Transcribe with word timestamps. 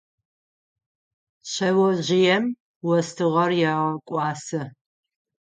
Шъэожъыем 1.51 2.45
остыгъэр 2.97 3.51
егъэкӏуасэ. 3.71 4.61